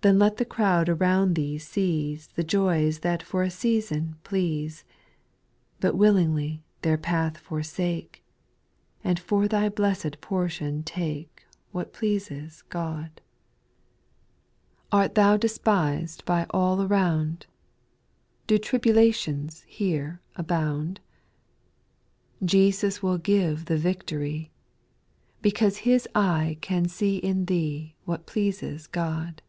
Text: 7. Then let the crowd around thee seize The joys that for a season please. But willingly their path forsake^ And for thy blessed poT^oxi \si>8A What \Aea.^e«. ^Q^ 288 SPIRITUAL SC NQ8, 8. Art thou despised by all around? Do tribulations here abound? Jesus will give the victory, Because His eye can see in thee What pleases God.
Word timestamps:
7. 0.00 0.12
Then 0.12 0.18
let 0.20 0.36
the 0.36 0.44
crowd 0.44 0.88
around 0.88 1.34
thee 1.34 1.58
seize 1.58 2.28
The 2.28 2.44
joys 2.44 3.00
that 3.00 3.20
for 3.20 3.42
a 3.42 3.50
season 3.50 4.14
please. 4.22 4.84
But 5.80 5.96
willingly 5.96 6.62
their 6.82 6.96
path 6.96 7.44
forsake^ 7.44 8.20
And 9.02 9.18
for 9.18 9.48
thy 9.48 9.68
blessed 9.68 10.20
poT^oxi 10.20 10.84
\si>8A 10.86 11.28
What 11.72 11.92
\Aea.^e«. 11.92 12.14
^Q^ 12.14 12.28
288 12.30 12.52
SPIRITUAL 12.52 12.58
SC 12.60 12.68
NQ8, 12.70 13.04
8. 13.06 13.20
Art 14.92 15.14
thou 15.16 15.36
despised 15.36 16.24
by 16.24 16.46
all 16.50 16.80
around? 16.80 17.46
Do 18.46 18.56
tribulations 18.56 19.62
here 19.62 20.20
abound? 20.36 21.00
Jesus 22.44 23.02
will 23.02 23.18
give 23.18 23.64
the 23.64 23.76
victory, 23.76 24.52
Because 25.42 25.78
His 25.78 26.06
eye 26.14 26.56
can 26.60 26.86
see 26.86 27.16
in 27.16 27.46
thee 27.46 27.96
What 28.04 28.26
pleases 28.26 28.86
God. 28.86 29.42